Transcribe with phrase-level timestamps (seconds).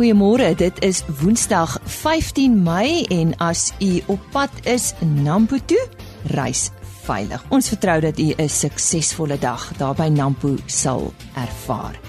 [0.00, 5.80] Goeiemôre, dit is Woensdag 15 Mei en as u op pad is Nampo toe,
[6.32, 6.70] reis
[7.04, 7.42] veilig.
[7.52, 12.00] Ons vertrou dat u 'n suksesvolle dag daar by Nampo sal ervaar.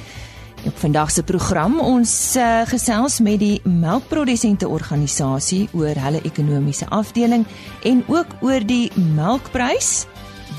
[0.66, 7.46] Op vandag se program ons uh, gesels met die melkprodusente organisasie oor hulle ekonomiese afdeling
[7.84, 10.06] en ook oor die melkprys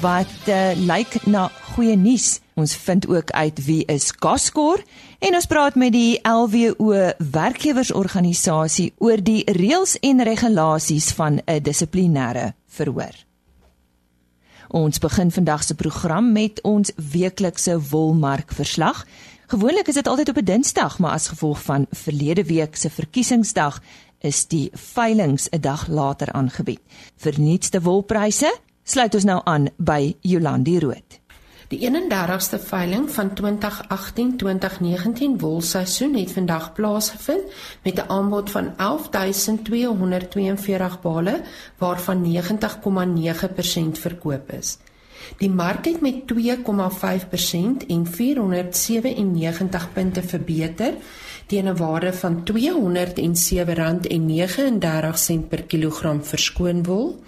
[0.00, 2.40] wat uh, lyk na goeie nuus.
[2.54, 4.82] Ons vind ook uit wie is Kaskor
[5.22, 12.54] en ons praat met die LWO werkgewersorganisasie oor die reëls en regulasies van 'n dissiplinêre
[12.66, 13.14] verhoor.
[14.68, 19.06] Ons begin vandag se program met ons weeklikse wolmark verslag.
[19.46, 23.82] Gewoonlik is dit altyd op 'n Dinsdag, maar as gevolg van verlede week se verkiesingsdag
[24.20, 26.80] is die veilinge 'n dag later aangebied.
[27.16, 31.21] Vir nuutste wolpryse sluit ons nou aan by Jolandi Rood.
[31.72, 33.44] Die 31ste veiling van 2018-2019
[35.38, 37.42] wolseisoen het vandag plaasgevind
[37.82, 41.40] met 'n aanbod van 11242 bale
[41.78, 44.78] waarvan 90,9% verkoop is.
[45.36, 50.94] Die mark het met 2,5% en 497 punte verbeter
[51.52, 57.20] teen 'n waarde van R207.39 per kilogram verskoon wol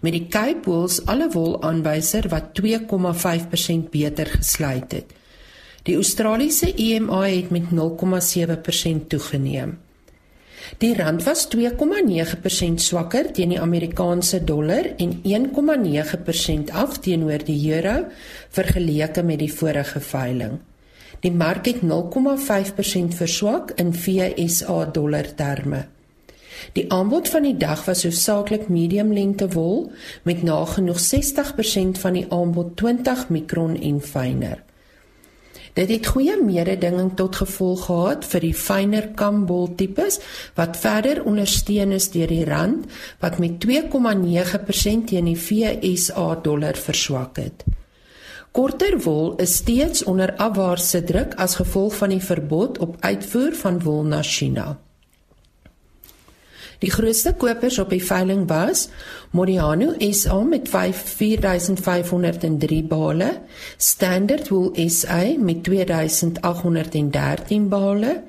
[0.00, 5.04] met die Cape Wools alle wol aanwyser wat 2,5% beter gesluit het.
[5.82, 9.78] Die Australiese EMA het met 0,7% toegeneem.
[10.78, 18.04] Die rand was 2,9% swakker teen die Amerikaanse dollar en 1,9% af teenoor die euro
[18.48, 20.58] vergeleke met die vorige veiling.
[21.20, 25.86] Die mark het 0,5% verswak in FSA dollar terme.
[26.72, 29.90] Die aanbod van die dag was hoofsaaklik medium lengte wol
[30.22, 34.62] met nagenoeg 60% van die aanbod 20 mikron en fyner.
[35.76, 40.16] Dit het goeie mededinging tot gevolg gehad vir die fyner kambol tipes
[40.56, 42.86] wat verder ondersteun is deur die rand
[43.20, 47.66] wat met 2,9% teen die FSA dollar verswak het.
[48.56, 53.76] Korter wol is steeds onder afwaartse druk as gevolg van die verbod op uitvoer van
[53.84, 54.80] wol na China.
[56.80, 58.88] Die grootste kopers op die veiling was
[59.36, 63.30] Modiano SA met 4503 bale,
[63.76, 68.22] Standard Wool SA met 2813 bale,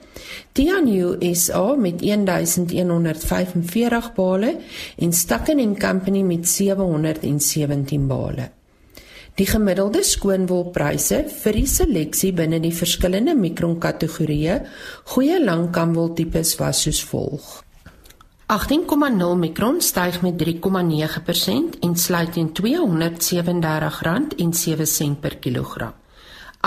[0.51, 4.59] Tianyu SA met 1145 bale
[4.97, 8.56] en Stacken & Company met 717 bale.
[9.37, 14.55] Die gemiddelde skoonwolpryse vir die seleksie binne die verskillende mikronkategorieë
[15.11, 17.61] goeie langkamwol tipes was soos volg:
[18.49, 25.93] 18,0 mikron styg met 3,9% en sluit teen R237,07 per kilogram.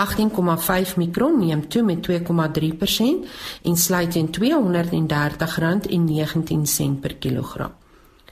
[0.05, 3.27] 18,5 mikron neem toe met 2,3%
[3.67, 7.80] en sluit teen R230,19 per kilogram.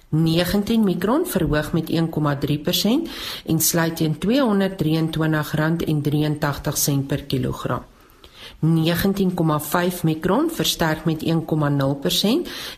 [0.10, 1.96] 19 mikron verhoog met 1,3%
[3.46, 4.22] en sluit teen R223,83
[7.08, 7.84] per kilogram.
[8.60, 8.68] 19,5
[10.04, 11.30] mikron versterk met 1,0%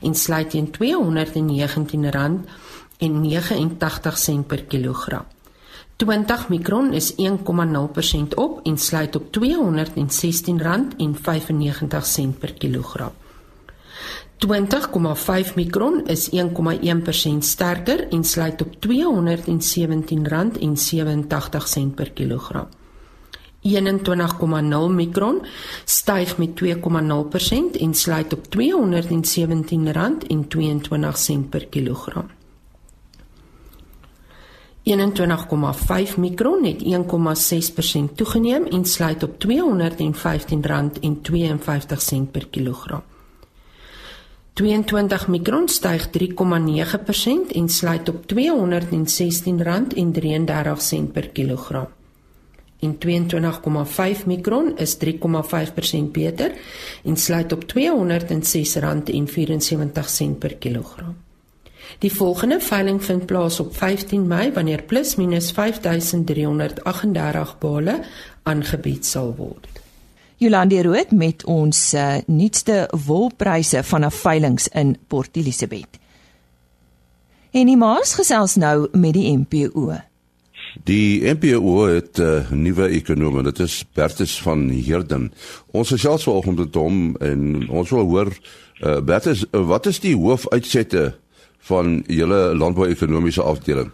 [0.01, 0.73] en sluit teen R219,89
[4.47, 5.25] per kilogram.
[5.95, 7.17] 20 mikron is 1,0%
[8.35, 9.33] op en sluit op R216,95
[12.39, 13.11] per kilogram.
[14.41, 18.81] 20,5 mikron is 1,1% sterker en sluit op R217,87
[21.95, 22.67] per kilogram.
[23.61, 23.69] 21,0
[24.89, 25.45] mikron
[25.85, 26.71] styg met 2,0%
[27.79, 28.49] en sluit op R217,22
[31.49, 32.29] per kilogram.
[34.83, 36.87] 21,5 mikron het 1,6%
[38.15, 39.49] toegeneem en sluit op R215,52
[42.31, 43.01] per kilogram.
[44.53, 46.11] 22 mikron styg 3,9%
[47.55, 48.37] en sluit op R216,33
[51.11, 51.87] per kilogram
[52.81, 55.09] en 22,5 mikron is 3,5%
[56.11, 56.51] beter
[57.03, 57.69] en sluit op R206,74
[60.39, 61.15] per kilogram.
[61.99, 68.03] Die volgende veiling vind plaas op 15 Mei wanneer plus minus 5338 bale
[68.43, 69.80] aangebied sal word.
[70.41, 75.99] Jolande Rood met ons uh, nuutste wolpryse vanaf veilinge in Port Elizabeth.
[77.53, 79.99] En die maas gesels nou met die MPO.
[80.89, 85.31] Die NPO het 'n uh, eh, nuwe ekonom, dit is Bertus van Heerden.
[85.71, 91.13] Ons gesels vanoggend met hom en ons wil hoor uh, Bertus, wat is die hoofuitsette
[91.59, 93.91] van julle landbou-ekonomiese afdeling?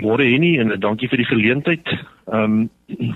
[0.00, 1.88] Môre Henny en dankie vir die geleentheid.
[2.32, 3.14] Ehm um,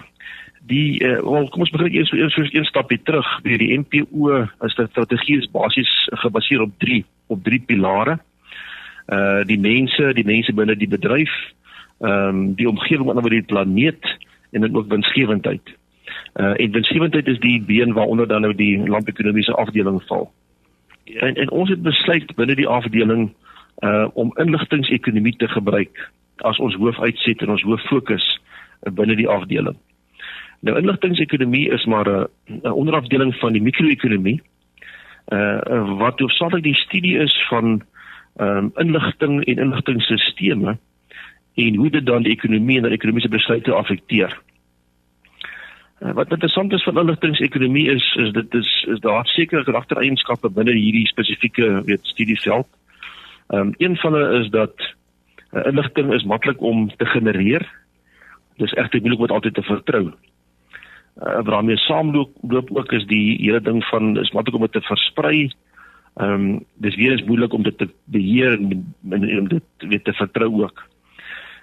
[0.69, 3.29] Die uh, wel kom ons begin eers eers so een stapie terug.
[3.43, 4.32] Die, die NPO
[4.67, 5.93] is 'n strategie is basies
[6.23, 8.19] gebaseer op 3 op 3 pilare.
[9.09, 11.32] Uh die mense, die mense binne die bedryf,
[12.00, 14.19] ehm um, die omgewing onder die planeet
[14.50, 15.65] en dan ook winsgewendheid.
[16.35, 20.32] Uh en winsgewendheid is die been waaronder dan nou die landbouekonomiese afdeling val.
[21.05, 23.32] En en ons het besluit binne die afdeling
[23.81, 28.41] uh om inligtingsekonomie te gebruik as ons hoofuitset en ons hoof fokus
[28.93, 29.76] binne die afdeling.
[30.60, 34.43] Nou inligtingsekonomie is maar 'n onderafdeling van die mikroekonomie.
[35.28, 37.82] Uh wat hoofsaaklik die studie is van
[38.37, 40.76] ehm um, inligting en inligtingstelsels
[41.55, 44.40] en hoe dit dan die ekonomie en die ekonomiese besluite affekteer.
[46.00, 50.72] Uh, wat interessant is van inligtingsekonomie is is dit is is daar sekere karaktereienskappe binne
[50.72, 52.69] hierdie spesifieke weet studieveld.
[53.49, 54.94] Ehm um, een van hulle is dat
[55.52, 57.70] uh, inligting is maklik om te genereer.
[58.56, 60.12] Dis egter moeilik om altyd te vertrou
[61.23, 64.81] uh, waarmee saamloop loop ook is die hele ding van is maklik om dit te
[64.81, 65.50] versprei.
[66.17, 70.05] Ehm um, dis weer is moeilik om dit te beheer en, en om dit weet
[70.05, 70.87] te vertrou ook.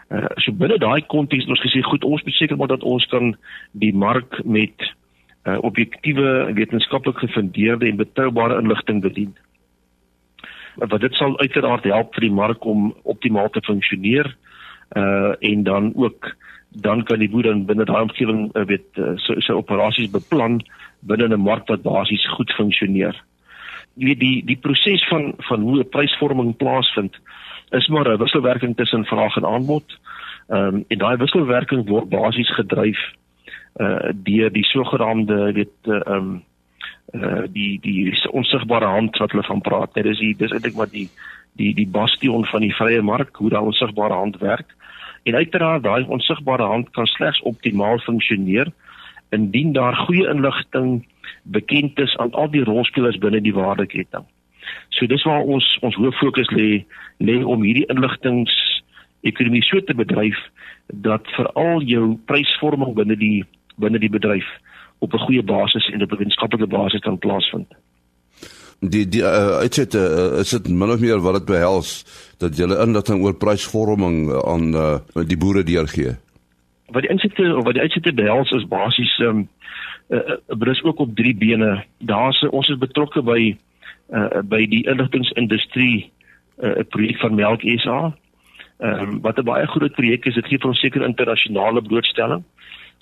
[0.09, 3.33] Uh, so binne daai konteks ons gesê goed ons moet seker maak dat ons kan
[3.71, 9.33] die mark met uh, objektiewe wetenskaplik gefundeerde en betroubare inligting bedien.
[10.75, 14.35] Wat dit sal uiteraard help vir die mark om optimaal te funksioneer
[14.95, 16.35] uh en dan ook
[16.81, 20.59] dan kan die boer dan binne daai omgewing uh, weet uh, sy sy operasies beplan
[21.01, 23.15] binne 'n mark wat basies goed funksioneer.
[23.95, 27.15] Jy weet die die proses van van hoe 'n prysvorming plaasvind
[27.71, 29.99] is maar 'n wisselwerking tussen vraag en aanbod.
[30.49, 32.99] Ehm um, en daai wisselwerking word basies gedryf
[33.79, 36.43] uh deur die sogenaamde weet ehm um,
[37.13, 39.93] uh die die onsigbare hand wat hulle van praat.
[39.93, 41.09] Dit is die dis eintlik wat die
[41.53, 44.75] die die bastion van die vrye mark hoe daai onsigbare hand werk.
[45.25, 48.67] En uiteraard daai onsigbare hand kan slegs optimaal funksioneer
[49.29, 51.07] indien daar goeie inligting
[51.43, 54.25] bekend is aan al die rolspelers binne die waardeketting.
[54.89, 56.85] So dis waar ons ons hoof fokus lê
[57.17, 58.53] lê om hierdie inligtings
[59.21, 60.37] ekonomie so te bedryf
[61.09, 63.41] dat veral jou prysvorming binne die
[63.81, 64.45] binne die bedryf
[64.99, 67.73] op 'n goeie basis en op 'n wetenskaplike basis kan plaasvind
[68.79, 72.03] die die uh, uitsette uh, is dit min of meer wat dit behels
[72.37, 76.15] dat jy inligting oor prysvorming aan uh, die boere deurgee.
[76.93, 79.47] Wat die insette of wat die uitsette behels is basies um
[80.09, 81.83] uh, berus ook op drie bene.
[81.97, 83.55] Daar's ons is betrokke by
[84.13, 86.11] uh, by die inligtingsindustrie
[86.61, 88.13] 'n uh, projek van Melk SA.
[88.77, 92.43] Ehm um, wat 'n baie groot projek is, dit gee vir ons seker internasionale blootstelling.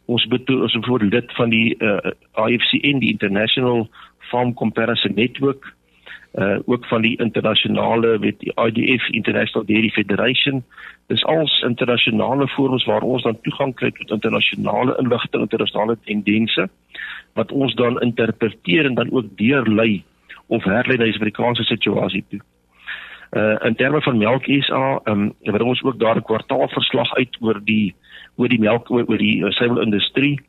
[0.06, 3.90] Ons betoel ons bijvoorbeeld lid van die uh, IFCN, die International
[4.34, 5.74] Farm Comparison Network
[6.34, 10.64] uh ook van die internasionale weet die IDF International Dairy Federation
[11.08, 16.70] dis als internasionale forums waar ons dan toegang kry tot internasionale inligting internasionale tendense
[17.38, 20.04] wat ons dan interpreteer en dan ook deurlei
[20.48, 22.42] of herlei na die Suid-Afrikaanse situasie toe.
[23.34, 27.62] Uh in terme van melk SA, um het ons ook daar 'n kwartaalverslag uit oor
[27.64, 27.96] die
[28.36, 30.42] oor die melk oor, oor die uh, suiwelindustrie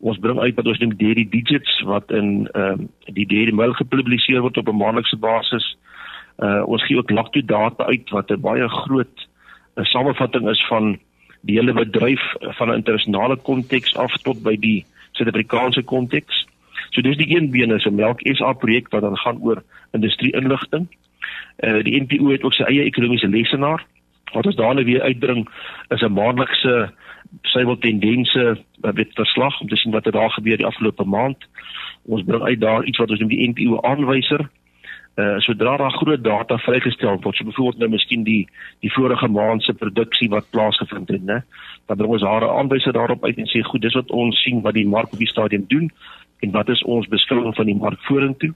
[0.00, 3.74] ons bring uit wat ons noem dairy digits wat in ehm uh, die dairy mail
[3.74, 5.76] gepubliseer word op 'n maandelikse basis.
[6.38, 9.16] Uh ons gee ook lacto data uit wat 'n baie groot
[9.76, 10.98] 'n uh, samevatting is van
[11.40, 16.46] die hele bedryf van 'n internasionale konteks af tot by die Suid-Afrikaanse konteks.
[16.90, 20.86] So dis die een bene 'n melk SA projek wat dan gaan oor industrie inligting.
[21.58, 23.86] Uh die NPO het ook sy eie ekonomiese lesenaar
[24.32, 25.48] wat ons daarna weer uitbring
[25.88, 26.92] is 'n maandelikse
[27.42, 31.48] sy wil tendense met verslag om te sien wat het daar gebeur die afgelope maand.
[32.04, 34.48] Ons bring uit daar iets wat ons noem die NPO aanwyser.
[35.18, 38.48] Uh sodra daar groot data vrygestel word, so byvoorbeeld nou miskien die
[38.80, 41.40] die vorige maand se produksie wat plaasgevind het, né?
[41.86, 44.74] Dan bring ons haar aanwyser daarop uit en sê goed, dis wat ons sien wat
[44.74, 45.90] die mark op die stadium doen
[46.40, 48.54] en wat is ons beskouing van die mark vorentoe.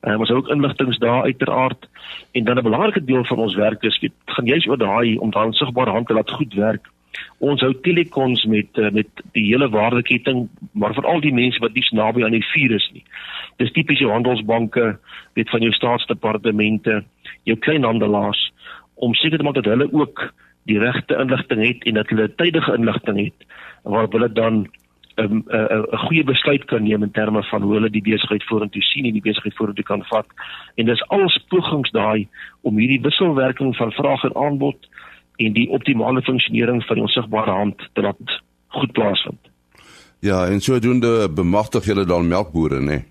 [0.00, 1.88] Uh, ons het ook inligtings daar uiteraard
[2.32, 5.30] en dan 'n belangrike deel van ons werk is weet, gaan juist oor daai om
[5.30, 6.88] daai sigbare hand te laat goed werk
[7.38, 11.84] ons hou telekoms met uh, met die hele waardeketting maar veral die mense wat nie
[11.90, 13.04] naby aan die vuur is nie.
[13.58, 14.98] Dis tipies jou handelsbanke,
[15.34, 17.02] weet van jou staatsdepartemente,
[17.48, 18.52] jou kleinhandelaars
[18.94, 20.32] om seker te maak dat hulle ook
[20.68, 23.48] die regte inligting het en dat hulle tydige inligting het
[23.82, 24.66] waar hulle dan
[25.20, 28.02] 'n um, 'n uh, 'n goeie besluit kan neem in terme van hoe hulle die
[28.02, 30.26] besigheid vorentoe sien en die besigheid vorentoe kan vat.
[30.74, 32.28] En dis al pogings daai
[32.60, 34.88] om hierdie wisselwerking van vraag en aanbod
[35.40, 38.40] en die optimale funksionering van die onsigbare hand te laat
[38.76, 39.40] goed plaasvind.
[40.20, 42.86] Ja, en sodoende bemagtig julle dan melkbore, né?
[42.86, 43.04] Nee?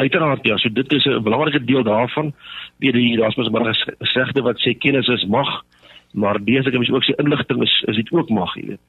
[0.00, 2.32] Uiteraard ja, so dit is 'n belangrike deel daarvan.
[2.78, 5.64] Weet jy, daar's mos maar 'n gesegde wat sê kennis is mag
[6.12, 8.82] maar deesdae kan mens ook sê inligting is is dit ook mag, jy weet.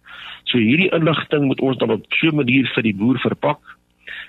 [0.43, 3.59] So hierdie inligting moet ons dan op so 'n manier vir die boer verpak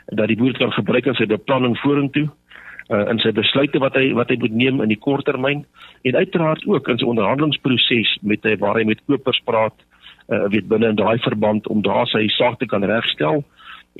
[0.07, 2.29] dat die boer kan gebruik as sy beplanning vorentoe
[2.91, 5.65] uh, in sy besluite wat hy wat hy moet neem in die korttermyn
[6.09, 9.77] en uiteraard ook in sy onderhandelingsproses met hy waar hy met kopers praat
[10.29, 13.45] uh, weet binne in daai verband om daar sy saak te kan regstel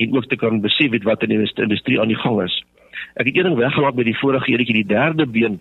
[0.03, 2.55] en ook te kan besef weet wat in die industrie aan die gang is.
[3.21, 5.61] Ek het eendag weggelaat by die vorige editjie die derde been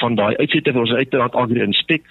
[0.00, 2.08] van daai uitsette vir ons uiteraard agri inspek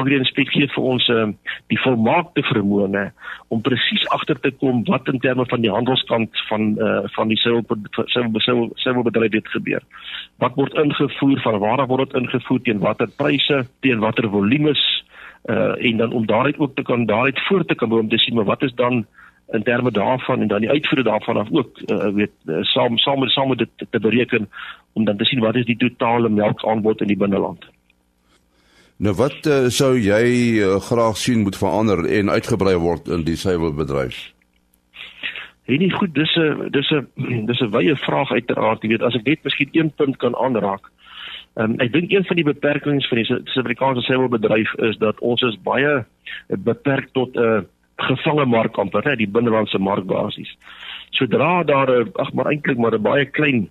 [0.00, 1.26] Agriinspek gee vir ons uh,
[1.72, 3.04] die volmaakte vermoë nê
[3.50, 7.38] om presies agter te kom wat in terme van die handelskant van uh, van die
[7.40, 9.82] silwerbedryf dit gebeur.
[10.38, 14.82] Wat word ingevoer van waar word dit ingevoer teen watter pryse, teen watter volumes
[15.44, 18.34] uh, en dan om daaruit ook te kan daaruit voort te kan om te sien
[18.34, 19.06] maar wat is dan
[19.50, 23.48] in terme daarvan en dan die uitvoere daarvan af ook uh, weet saam saam saam
[23.48, 24.48] met dit te bereken
[24.92, 27.64] om dan te sien wat is die totale melkaanbod in die binneland.
[29.00, 30.24] Nou wat uh, sou jy
[30.60, 34.18] uh, graag sien moet verander en uitgebrei word in die suiwelbedryf?
[35.70, 39.24] Hierdie goed, dis 'n dis 'n dis 'n wye vraag uiteraard, jy weet, as ek
[39.24, 40.90] net miskien een punt kan aanraak.
[41.56, 45.56] Um, ek dink een van die beperkings van die Suid-Afrikaanse suiwelbedryf is dat ons is
[45.62, 46.04] baie
[46.48, 47.60] beperk tot 'n uh,
[47.96, 50.56] gevange mark amper, hè, die binnelandse mark basies.
[51.10, 53.70] Sodra daar 'n ag maar eintlik maar 'n baie klein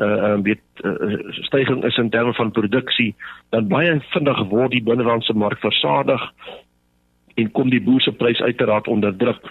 [0.00, 3.14] uh weet uh, stygings is in terme van produksie
[3.50, 6.22] dan baie vinnig word die binnelandse mark versadig
[7.34, 9.50] en kom die boer se prys uiteraard onder druk.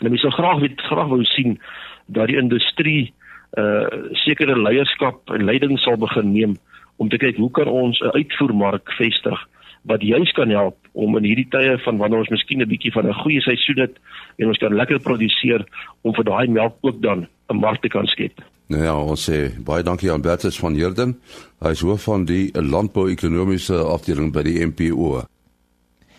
[0.00, 1.58] En mense sou graag weet graag wou sien
[2.06, 3.12] dat die industrie
[3.58, 6.56] uh sekere leierskap en leiding sal begin neem
[6.96, 9.48] om te kyk hoe kan ons 'n uitvoermark vestig
[9.84, 13.06] wat juis kan help om in hierdie tye van wanneer ons miskien 'n bietjie van
[13.06, 13.96] 'n goeie seisoen het
[14.38, 15.64] en ons kan lekker produseer
[16.02, 18.53] om vir daai melk ook dan 'n mark te kan skep.
[18.72, 21.18] Nou ja, ons sê baie dankie aan Bertus van Heerden.
[21.60, 25.24] Hy is hoof van die landbou-ekonomiese afdeling by die MPO.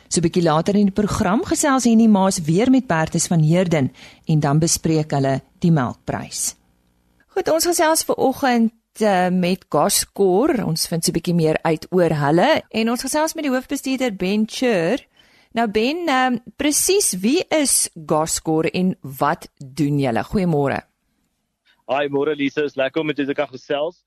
[0.08, 3.92] So 'n bietjie later in die program gesels hierdie maas weer met Bertus van Heerden
[4.26, 6.56] en dan bespreek hulle die melkprys.
[7.28, 8.72] Goed, ons gesels ver oggend
[9.02, 10.64] uh, met Goskor.
[10.64, 14.16] Ons vind so 'n bietjie meer uit oor hulle en ons gesels met die hoofbestuurder
[14.16, 15.02] Ben Chur.
[15.52, 20.24] Nou Ben, um, presies wie is Goskor en wat doen julle?
[20.24, 20.95] Goeiemôre.
[21.86, 24.00] Hi, môre Lise, is lekker om met julle te kan gesels.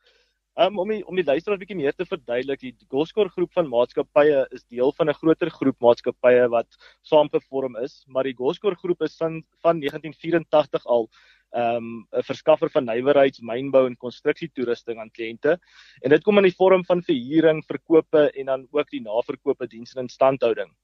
[0.59, 4.41] Um, om die, om die luisteraars bietjie meer te verduidelik, die Goskor groep van maatskappye
[4.57, 6.67] is deel van 'n groter groep maatskappye wat
[7.07, 11.07] saamgevorm is, maar die Goskor groep is van van 1984 al
[11.55, 15.55] ehm um, 'n verskaffer van nywerheids, mynbou en konstruksietoerusting aan kliënte.
[16.03, 20.01] En dit kom in die vorm van verhuuring, verkope en dan ook die naverkope dienste
[20.01, 20.75] en instandhouding.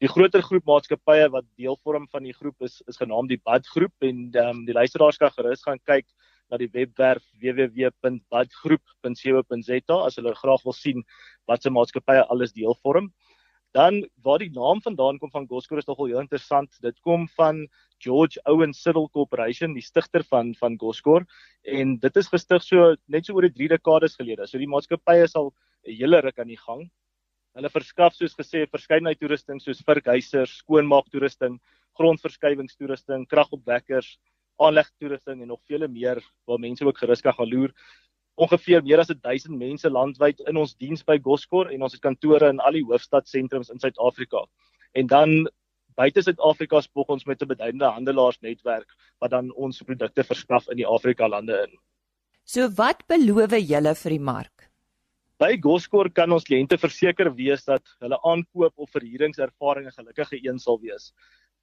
[0.00, 3.66] Die groter groep maatskappye wat deel vorm van die groep is is genaamd die Bad
[3.66, 6.06] groep en um, die luisteraars kan gerus gaan kyk
[6.52, 11.00] na die webwerf www.badgroep.co.za as hulle graag wil sien
[11.48, 13.08] wat se maatskappye alles deel vorm.
[13.72, 16.68] Dan waar die naam vandaan kom van Goskor is nogal heel interessant.
[16.84, 17.64] Dit kom van
[18.04, 21.24] George Owen Civil Corporation, die stigter van van Goskor
[21.64, 24.46] en dit is gestig so net so oor die 3 dekades gelede.
[24.46, 25.54] So die maatskappy is al
[25.86, 26.90] 'n hele ruk aan die gang.
[27.56, 31.60] Hulle verskaf soos gesê verskeidenheid toerusting soos verhuisers, skoonmaak toerusting,
[31.98, 34.18] grondverskywingstoerusting, kragopwekkers,
[34.66, 37.74] aanlegtoerusting en nog vele meer waar mense ook gerus kan gaan loer
[38.40, 42.48] ongeveer meer as 1000 mense landwyd in ons diens by Goskor en ons het kantore
[42.52, 44.46] in al die hoofstadsentrums in Suid-Afrika.
[44.96, 45.48] En dan
[45.98, 48.88] buite Suid-Afrika spog ons met 'n beduidende handelaarsnetwerk
[49.20, 51.78] wat dan ons produkte verskaf in die Afrika lande in.
[52.44, 54.70] So wat beloof julle vir die mark?
[55.38, 60.58] By Goskor kan ons kliënte verseker wees dat hulle aankoop of verhuuringservarings 'n gelukkige een
[60.58, 61.12] sal wees.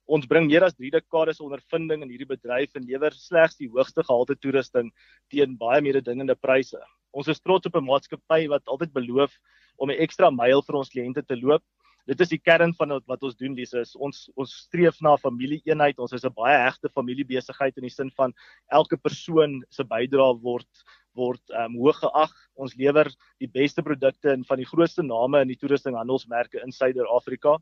[0.10, 4.02] Ons bring meer as 3 dekades ondervinding in hierdie bedryf en lewer slegs die hoogste
[4.02, 4.90] gehalte toerusting
[5.30, 6.80] teen baie mededingende pryse.
[7.14, 9.38] Ons is trots op 'n maatskappy wat altyd beloof
[9.78, 11.62] om 'n ekstra myl vir ons kliënte te loop.
[12.10, 16.00] Dit is die kern van wat ons doen, dis is ons ons streef na familieeenheid.
[16.00, 18.34] Ons is 'n baie hegte familiebesigheid in die sin van
[18.72, 20.68] elke persoon se bydrae word
[21.14, 22.34] word um, hoog geag.
[22.56, 27.60] Ons lewer die beste produkte en van die grootste name in die toerustinghandelsmerke in Suider-Afrika.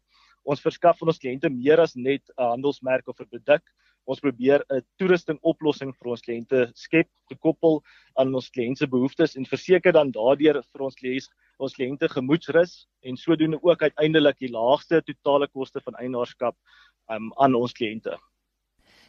[0.47, 3.63] Ons verskaf aan ons kliënte meer as net 'n handelsmerk of 'n produk.
[4.07, 7.83] Ons probeer 'n toerusting oplossing vir ons kliënte skep, gekoppel
[8.15, 11.27] aan ons kliënte se behoeftes en verseker dan daardeur vir ons kliënte
[11.59, 16.55] ons kliënte gemoedsrus en sodoende ook uiteindelik die laagste totale koste van eienaarskap
[17.09, 18.17] um, aan ons kliënte.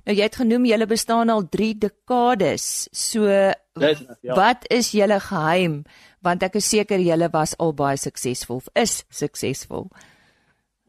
[0.07, 2.88] Nou jy het genoem julle bestaan al 3 dekades.
[2.97, 4.37] So yes, ja.
[4.38, 5.83] wat is julle geheim?
[6.25, 8.62] Want ek is seker julle was al baie suksesvol.
[8.78, 9.90] Is suksesvol.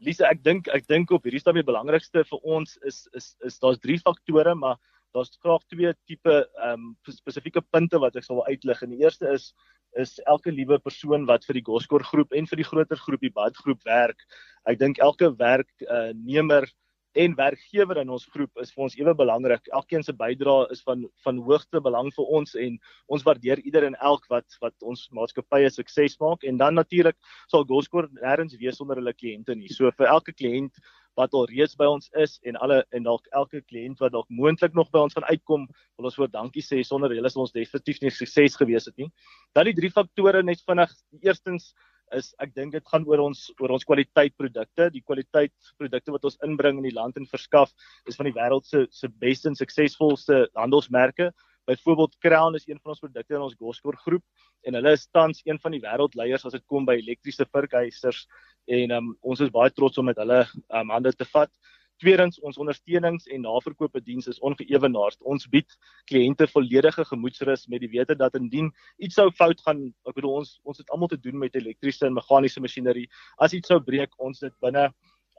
[0.00, 3.58] Lisa, ek dink ek dink op hierdie stadium die belangrikste vir ons is is is
[3.60, 4.78] daar's drie faktore, maar
[5.14, 8.82] daar's graag twee tipe ehm um, spesifieke punte wat ek sal uitlig.
[8.82, 9.52] En die eerste is
[9.98, 13.34] is elke liewe persoon wat vir die Goskor groep en vir die groter groep die
[13.34, 14.22] Bad groep werk.
[14.70, 16.74] Ek dink elke werknemer uh,
[17.12, 19.66] en werkgewer in ons groep is vir ons ewe belangrik.
[19.74, 23.98] Elkeen se bydrae is van van hoogste belang vir ons en ons waardeer ieder en
[23.98, 27.18] elk wat wat ons maatskappye sukses maak en dan natuurlik
[27.50, 29.68] sal Goskor nêrens wees sonder hulle kliënte nie.
[29.68, 30.78] So vir elke kliënt
[31.18, 34.76] wat al reeds by ons is en alle en dalk elke kliënt wat dalk moontlik
[34.78, 35.66] nog by ons gaan uitkom,
[35.98, 39.10] wil ons voor dankie sê sonder hulle sou ons definitief nie sukses gewees het nie.
[39.56, 40.94] Dan die drie faktore net vinnig.
[41.26, 41.72] Eerstens
[42.16, 46.26] is ek dink dit gaan oor ons oor ons kwaliteit produkte, die kwaliteit produkte wat
[46.28, 47.72] ons inbring in die land en verskaf
[48.10, 51.30] is van die wêreld se se beste en suksesvolste handelsmerke.
[51.70, 54.24] Byvoorbeeld Crown is een van ons produkte in ons Goskor groep
[54.66, 58.24] en hulle is tans een van die wêreldleiers as dit kom by elektriese vurkhuisers
[58.70, 61.52] en um, ons is baie trots om met hulle um, hande te vat.
[62.00, 65.18] Tweedens ons ondersteunings en naverkope diens is ongeëwenaard.
[65.28, 65.74] Ons bied
[66.08, 70.54] kliënte volledige gemoedsrus met die wete dat indien iets sou fout gaan, ek bedoel ons
[70.64, 73.04] ons het almal te doen met elektriese en meganiese masjinerie.
[73.36, 74.88] As iets sou breek, ons dit binne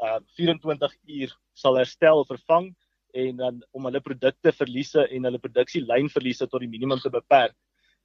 [0.01, 2.72] uh 24 uur sal herstel of vervang
[3.13, 7.58] en dan om hulle produkte verliese en hulle produksielyn verliese tot die minimum te beperk.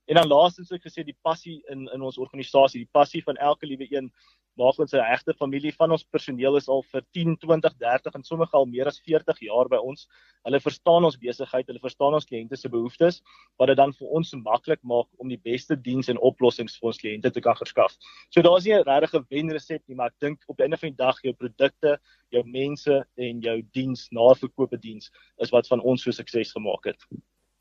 [0.06, 3.66] En dan laastens ek gesê die passie in in ons organisasie, die passie van elke
[3.66, 4.12] liewe een
[4.56, 8.24] maak ons 'n regte familie van ons personeel is al vir 10, 20, 30 en
[8.24, 10.06] sommige al meer as 40 jaar by ons.
[10.44, 13.22] Hulle verstaan ons besigheid, hulle verstaan ons kliënte se behoeftes
[13.58, 16.88] wat dit dan vir ons so maklik maak om die beste diens en oplossings vir
[16.92, 17.96] ons kliënte te kan verskaf.
[18.30, 20.96] So daar's nie 'n regte wenresep nie, maar ek dink op die einde van die
[21.04, 21.98] dag jou produkte,
[22.30, 27.02] jou mense en jou diens, naverkope diens is wat van ons so sukses gemaak het.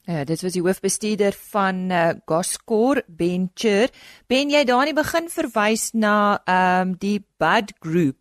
[0.06, 3.90] Ja, dit was die hoofbestuurder van uh, Goskor Venture.
[4.30, 8.20] Ben jy daar in die begin verwys na ehm um, die Bud Group?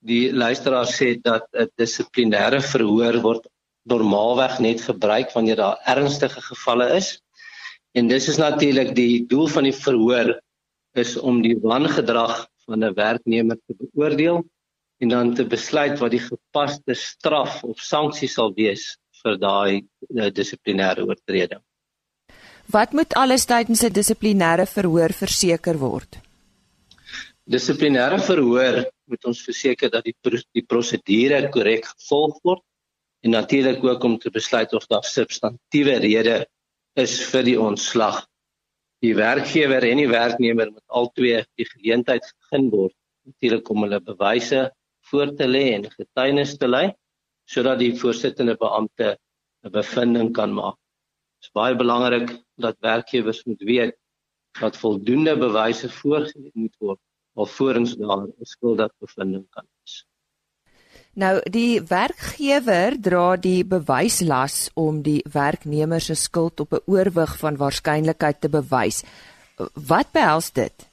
[0.03, 3.47] die luisteraars sê dat 'n dissiplinêre verhoor word
[3.87, 7.21] normaalweg net gebruik wanneer daar ernstige gevalle is.
[7.95, 10.41] En dis is natuurlik die doel van die verhoor
[10.95, 14.43] is om die wangedrag van 'n werknemer te beoordeel
[14.99, 20.31] en dan te besluit wat die gepaste straf of sanksie sal wees vir daai uh,
[20.31, 21.63] dissiplinêre oortreding.
[22.71, 26.21] Wat moet alles tydens 'n dissiplinêre verhoor verseker word?
[27.51, 30.15] Dissiplinêre verhoor moet ons verseker dat die
[30.55, 32.63] die prosedure korrek gevolg word
[33.25, 36.47] en natuurlik ook om te besluit of daar substantiëre rede
[36.97, 38.27] is vir die ontslag.
[39.03, 44.71] Die werkgewer en die werknemer moet albei die geleentheid gegee word natuurlik om hulle bewyse
[45.11, 46.87] voor te lê en getuienis te lei
[47.51, 49.17] sodat die voorsittende beampte
[49.65, 50.79] 'n bevinding kan maak.
[51.41, 53.97] Dit is baie belangrik dat werkgewers moet weet
[54.61, 57.01] dat voldoende bewyse voorgelê moet word
[57.35, 60.07] alvorens daar 'n skuldige bevinding kan wees.
[61.15, 67.57] Nou die werkgewer dra die bewyslas om die werknemer se skuld op 'n oorwig van
[67.57, 69.05] waarskynlikheid te bewys.
[69.75, 70.89] Wat behels dit?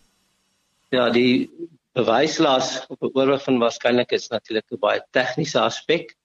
[0.89, 1.49] Ja, die
[1.93, 6.16] bewyslas op 'n oorwig van waarskynlikheid is natuurlik 'n baie tegniese aspek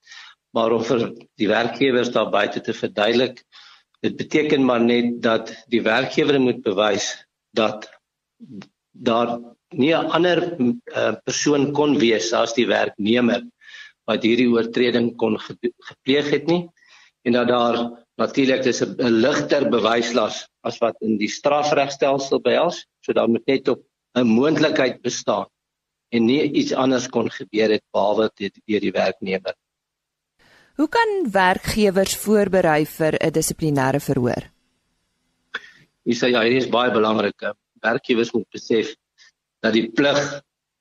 [0.56, 1.04] maar vir
[1.40, 3.42] die werkgewers daar buite te verduidelik
[4.02, 7.08] dit beteken maar net dat die werkgewer moet bewys
[7.56, 7.88] dat
[8.92, 9.38] daar
[9.70, 13.42] nie 'n ander uh, persoon kon wees as die werknemer
[14.04, 16.68] wat hierdie oortreding kon gepleeg het nie
[17.24, 17.78] en dat daar
[18.20, 23.68] natuurlik dis 'n ligter bewyslas as wat in die strafregstelsel behels so dan moet net
[23.68, 23.80] op
[24.14, 25.46] 'n moontlikheid bestaan
[26.12, 29.54] en nie iets anders kon gebeur het behalwe deur die werknemer.
[30.76, 34.44] Hoe kan werkgewers voorberei vir 'n dissiplinêre verhoor?
[36.06, 37.52] Ek sê ja, dit is baie belangrik.
[37.82, 38.94] Werkgewers moet besef
[39.61, 40.20] dat die plig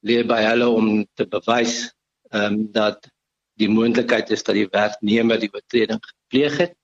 [0.07, 1.91] lê by hulle om te bewys
[2.31, 3.09] ehm um, dat
[3.59, 6.75] die moontlikheid is dat die werknemer die oortreding gepleeg het.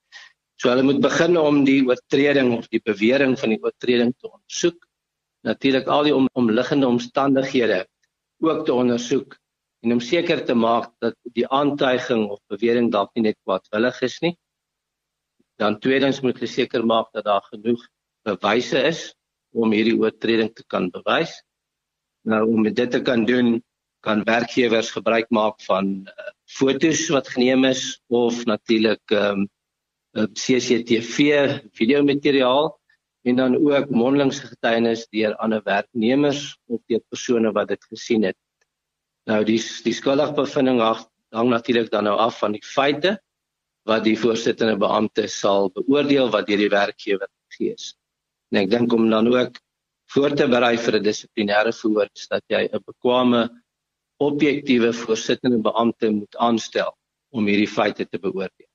[0.60, 4.86] So hulle moet begin om die oortreding of die bewering van die oortreding te ondersoek.
[5.48, 7.86] Natuurlik al die om, omliggende omstandighede
[8.44, 9.38] ook te ondersoek
[9.84, 14.18] en om seker te maak dat die aantuiging of bewering dalk nie net kwadwillig is
[14.24, 14.34] nie.
[15.58, 17.82] Dan tweedens moet hulle seker maak dat daar genoeg
[18.26, 19.04] bewyse is
[19.54, 21.32] om hierdie oortreding te kan bewys.
[22.28, 23.58] Nou om dit te kan doen,
[24.06, 29.48] kan werkgewers gebruik maak van uh, fotos wat geneem is of natuurlik ehm um,
[30.34, 32.72] CCTV videomateriaal
[33.28, 38.36] en dan ook mondelingse getuienis deur ander werknemers of deur persone wat dit gesien het.
[39.28, 43.18] Nou die die skuldigbevinding hang natuurlik dan nou af van die feite
[43.88, 47.94] wat die voorsittende beampte sal beoordeel wat deur die werkgewer gegee is.
[48.52, 49.60] En ek dink om dan ook
[50.12, 53.48] voor te berei vir 'n dissiplinêre verhoor dat jy 'n bekwame
[54.18, 56.96] objektiewe voorsittende beampte moet aanstel
[57.30, 58.70] om hierdie feite te beoordeel.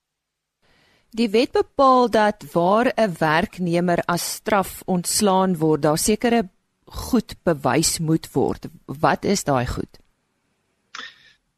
[1.10, 6.50] Die wet bepaal dat waar 'n werknemer as straf ontslaan word, daar sekere
[6.86, 8.68] goed bewys moet word.
[8.86, 10.03] Wat is daai goed?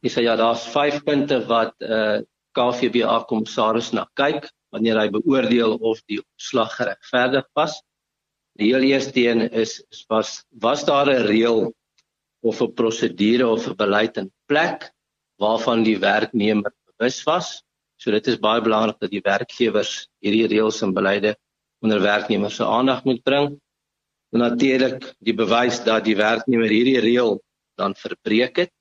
[0.06, 2.20] Dis ja, daar's 5 punte wat uh,
[2.54, 7.80] KVBA kommissaris na kyk wanneer hy beoordeel of die ontslag geregverdig was.
[8.60, 11.74] Die heel eerste een is, is was was daar 'n reël
[12.46, 14.92] of 'n prosedure of 'n beleid in plek
[15.42, 17.64] waarvan die werknemer bewus was.
[17.98, 21.36] So dit is baie belangrik dat die werkgewers hierdie reëls en beleide
[21.82, 23.58] onder werknemers se aandag moet bring.
[24.32, 27.42] En natuurlik die bewys dat die werknemer hierdie reël
[27.76, 28.72] dan verbreek het.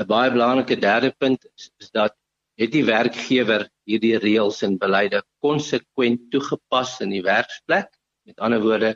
[0.00, 2.16] 'n Baie belangrike derde punt is, is dat
[2.60, 7.90] het die werkgewer hierdie reëls en beleide konsekwent toegepas in die werksplek
[8.30, 8.90] Met ander woorde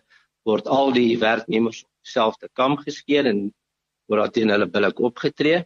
[0.46, 3.46] word al die werknemers op dieselfde kam geskeer en
[4.10, 5.62] word daar teen hulle billik opgetree.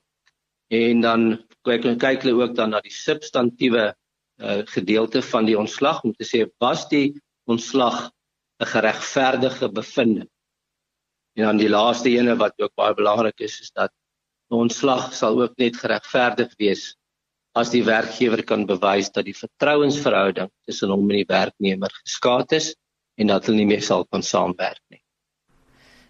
[0.73, 1.25] En dan
[1.67, 6.27] kyk kyk hulle ook dan na die substantiëre uh, gedeelte van die ontslag om te
[6.29, 7.19] sê was die
[7.51, 8.09] ontslag
[8.63, 10.31] 'n geregverdige bevinding.
[11.37, 13.93] En dan die laaste ene wat ook baie belangrik is is dat
[14.51, 16.95] 'n ontslag sal ook net geregverdig wees
[17.59, 22.75] as die werkgewer kan bewys dat die vertrouensverhouding tussen hom en die werknemer geskaad is
[23.19, 25.03] en dat hulle nie meer sal kan saamwerk nie.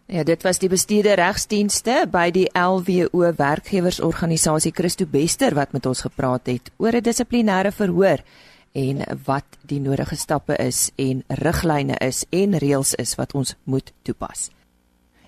[0.08, 6.00] Ja, dit was die bestuurder regsdienste by die LWO werkgewersorganisasie Christo Bester wat met ons
[6.06, 8.24] gepraat het oor 'n dissiplinêre verhoor
[8.72, 13.92] en wat die nodige stappe is en riglyne is en reëls is wat ons moet
[14.02, 14.50] toepas.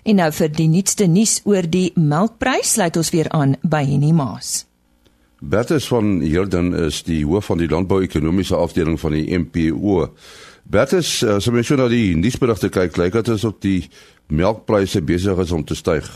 [0.03, 4.09] En nou vir die nuutste nuus oor die melkprys, sluit ons weer aan by Henny
[4.17, 4.63] Maas.
[5.41, 10.07] Bertus van Heerden is die hoof van die landbou-ekonomiese afdeling van die MPO.
[10.69, 13.83] Bertus, as jy mens nou die nuusberigte kyk, lyk dit asof die
[14.33, 16.09] melkpryse besig is om te styg.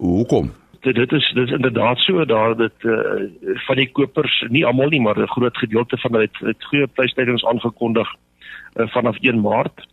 [0.00, 0.48] Hoekom?
[0.86, 3.28] Dit dit is dit is inderdaad so daar dit uh,
[3.66, 6.86] van die kopers nie almal nie maar 'n groot gedeelte van hulle het, het goeie
[6.86, 8.08] prysstygings aangekondig
[8.76, 9.84] uh, vanaf 1 Maart.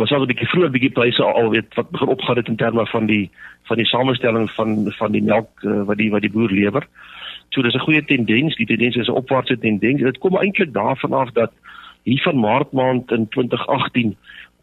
[0.00, 2.56] Daar was al 'n bietjie vroeër bietjie pryse al weet wat begin opgaan het in
[2.56, 3.30] terme van die
[3.62, 6.86] van die samestelling van van die melk uh, wat die wat die boer lewer.
[7.48, 10.00] So dis 'n goeie tendens, die tendens is 'n opwaartse tendens.
[10.00, 11.52] Dit kom eintlik daarvan af dat
[12.02, 14.16] hier van maart maand in 2018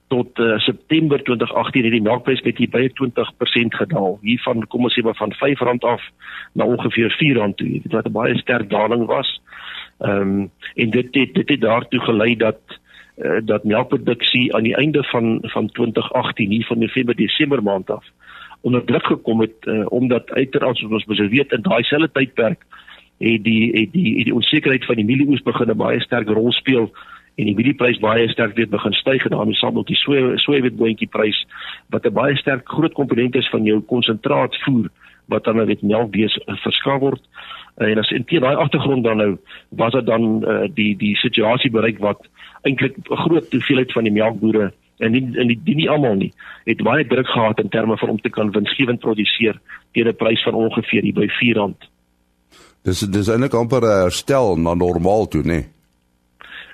[0.07, 4.19] tot uh, September 2018 het die melkprys net hier by 20% gedaal.
[4.21, 6.01] Hier van kom ons sê maar van R5 af
[6.53, 7.81] na ongeveer R4 toe.
[7.83, 9.41] Dit wat 'n baie sterk daling was.
[9.99, 12.59] Ehm um, en dit het dit het daartoe gelei dat
[13.17, 18.05] uh, dat melkproduksie aan die einde van van 2018 hier van November Desember maand af
[18.61, 22.65] onder druk gekom het uh, omdat uiteraard soos ons weet in daai selfde tydperk
[23.17, 26.51] het die het die het die onsekerheid van die mielieoes begin 'n baie sterk rol
[26.51, 26.91] speel
[27.35, 31.07] en die mielieprys baie sterk weer begin styg en daarmee saam met die soe soewitboontjie
[31.07, 31.45] prys
[31.89, 34.89] wat 'n baie sterk groot komponent is van jou konsentraatvoer
[35.27, 37.23] wat dan met melk bees verskaf word
[37.77, 39.37] en as in teen daai agtergrond dan nou
[39.69, 42.27] was dit dan uh, die die situasie bereik wat
[42.63, 46.31] eintlik 'n groot hoeveelheid van die melkbore en nie en die, die nie almal nie
[46.65, 49.59] het baie druk gehad in terme van om te kan winsgewend produseer
[49.93, 51.73] teen 'n prys van ongeveer hier by R4.
[52.83, 55.47] Dis dis eintlik amper 'n herstel na normaal toe, nê?
[55.47, 55.65] Nee?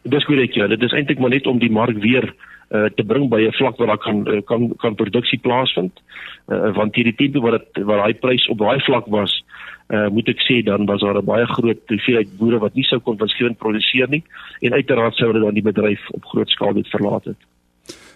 [0.04, 2.34] Dis korrek ja, dit is eintlik maar net om die mark weer
[2.74, 6.02] uh, te bring by 'n vlak waar daar kan uh, kan kan produksie plaasvind.
[6.48, 9.44] Uh, want hierdie tipe wat dit waar daai prys op daai vlak was,
[9.88, 13.00] uh, moet ek sê dan was daar 'n baie groot hoeveelheid boere wat nie sou
[13.00, 14.24] kon winsgewend produseer nie
[14.62, 17.38] en uiteraard sou hulle dan die bedryf op groot skaal dit verlaat het.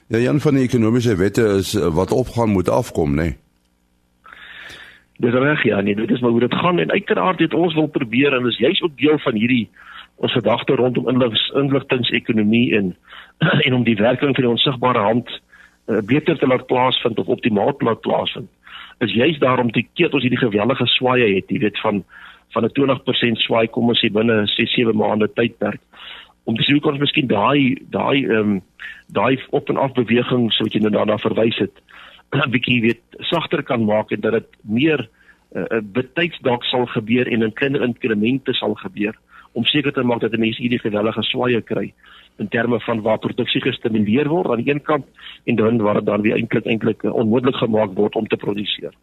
[0.08, 3.16] Ja, een van die ekonomiese wette is wat opgaan moet afkom, nê?
[3.16, 3.36] Nee?
[5.18, 7.88] Dis reg ja, nee, dit is maar hoe dit gaan en uiteraard het ons wil
[7.88, 9.70] probeer en dis juist ook deel van hierdie
[10.18, 12.96] ons gedagte rondom inligtingsekonomie en
[13.66, 15.30] en om die werking van die onsigbare hand
[15.88, 18.50] uh, beter te laat plaasvind of optimaal te laat plaasvind.
[19.00, 22.04] Is juist daarom te keer ons hierdie geweldige swaaye het, jy weet van
[22.56, 25.82] van 'n 20% swaai kom ons sê binne 6-7 maande tydperk
[26.44, 28.62] om te sien hoe ons miskien daai daai ehm um,
[29.08, 31.76] daai op en af beweging so wat jy nou daarna verwys het
[32.46, 35.10] 'n bietjie weet sagter kan maak en dat dit meer
[35.56, 39.16] uh, betyds dalk sal gebeur en in kleiner inkremente sal gebeur
[39.58, 41.90] om seker te maak dat die mense hierdie gewellige swaaye kry
[42.38, 45.06] in terme van waar produksie gestimuleer word aan die een kant
[45.50, 48.94] en dan waar dit dan weer eintlik eintlik onmoontlik gemaak word om te produseer.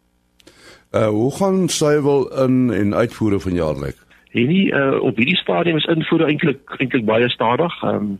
[0.95, 3.97] Uh hoe gaan suiwel in en uitvoere van jaar lyk?
[4.31, 7.83] En nie uh op hierdie stadium is invoere eintlik eintlik baie stadig.
[7.83, 8.15] Ehm um,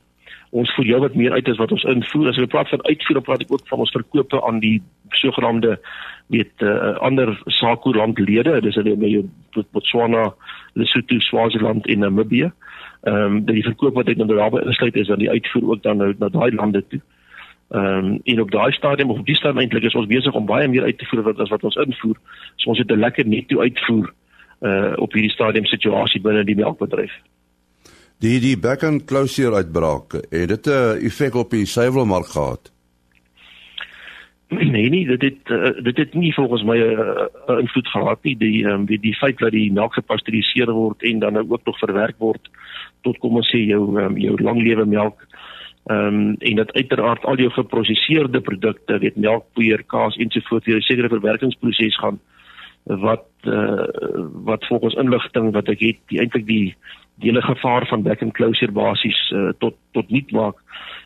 [0.50, 2.30] ons voer jou wat meer uit as wat ons invoer.
[2.30, 5.80] As jy praat van uitvoer, praat ek ook van ons verkope aan die sogenaamde
[6.34, 8.62] weet uh, ander SACU-landlede.
[8.62, 9.26] Dis hulle met jou
[9.72, 10.34] Botswana,
[10.74, 12.52] Lesotho, Swaziland en Namibië.
[13.06, 16.00] Ehm um, die verkoop wat ek nou daarby insluit is aan die uitvoer ook dan
[16.02, 17.02] nou na daai lande toe.
[17.70, 20.46] Ehm um, en op daai stadium of op die stadium eintlik is ons besig om
[20.50, 22.18] baie meer uit te voer as wat ons invoer.
[22.56, 24.14] So ons het 'n lekker netto uitvoer
[24.62, 27.12] uh op hierdie stadium situasie binne die melkbedryf.
[28.24, 32.72] Die die back and closure uitbraak het dit 'n effek op die suiwelmark gehad.
[34.50, 37.00] Nee nee, dit het uh, dit het nie volgens my 'n
[37.50, 38.38] uh, invloed gehad nie.
[38.38, 41.80] Die um, die die feit dat die melk gepasteuriseer word en dan nou ook nog
[41.80, 42.50] verwerk word
[43.02, 45.28] tot kom ons sê jou um, jou langlewe melk.
[45.86, 50.76] Ehm um, en dat uiteraard al jou geprosesseerde produkte, weet melk, poeier, kaas ensovoorts, jy
[50.76, 52.20] 'n sekere verwerkingsproses gaan
[52.84, 53.86] wat uh,
[54.46, 56.76] wat volgens inligting wat ek het, die eintlik die
[57.16, 60.56] die hele gevaar van back and closure basies uh, tot tot niet maak.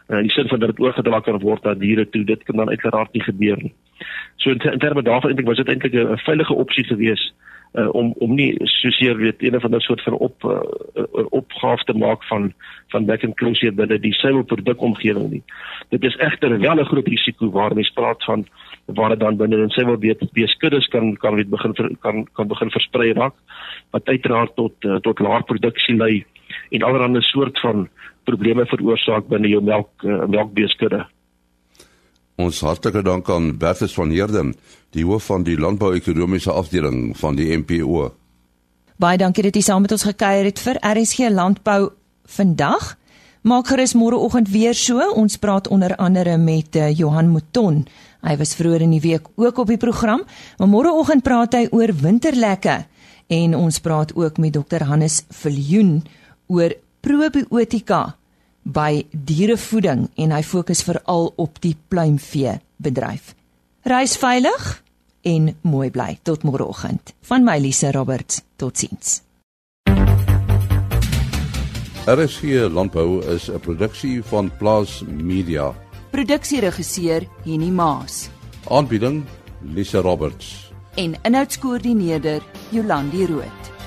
[0.08, 2.56] Uh, in die sin van dat dit oorgedra kan word na diere toe, dit kan
[2.56, 3.74] dan uiteraard nie gebeur nie.
[4.36, 7.34] So in, in terme daarvan eintlik was dit eintlik 'n veilige opsie geweest
[7.74, 10.60] uh, om om nie soseer weet een van daardie soort van op uh,
[11.30, 12.54] opgaaf te maak van
[12.88, 15.44] van back and closure binne die seilproduk omgewing nie.
[15.90, 18.48] Dit is egter wel 'n groot risiko waar mens praat van
[18.96, 22.72] waar dit dan binne in seil weet beeskuddes kan kan weet begin kan kan begin
[22.72, 23.36] versprei raak
[23.92, 26.26] wat uiteraard tot uh, tot laer produksie lei
[26.72, 27.88] en allerlei soort van
[28.24, 31.06] probleme veroorsaak binne jou melk uh, melkbeeskudde.
[32.40, 34.54] Ons hartlike dank aan Bertus van Heerden,
[34.96, 38.06] die hoof van die landbou-ekonomiese afdeling van die MPO.
[39.00, 41.92] Baie dankie dat jy saam met ons gekuier het vir RSG Landbou
[42.38, 42.96] vandag.
[43.48, 45.00] Maak gerus môreoggend weer so.
[45.16, 47.86] Ons praat onder andere met uh, Johan Mouton.
[48.26, 50.26] Hy was vroeër in die week ook op die program,
[50.58, 52.84] maar môreoggend praat hy oor winterlekke
[53.30, 56.02] en ons praat ook met Dr Hannes Viljoen
[56.48, 56.74] oor
[57.06, 58.16] probiotika
[58.64, 63.34] by dierevoeding en hy fokus veral op die pluimvee bedryf.
[63.88, 64.84] Reis veilig
[65.24, 67.14] en mooi bly tot môreoggend.
[67.22, 68.44] Van my Lise Roberts.
[68.60, 69.22] Totsiens.
[72.10, 75.89] RSG Landbou is 'n produksie van Plaas Media.
[76.12, 78.30] Produksieregisseur Henny Maas.
[78.70, 79.26] Aanbieding
[79.62, 80.72] Lise Roberts.
[80.96, 82.42] En inhoudskoördineerder
[82.72, 83.79] Jolandi Root.